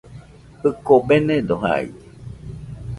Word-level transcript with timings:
Jɨko 0.61 0.93
benedo 1.07 1.55
jaide 1.61 2.01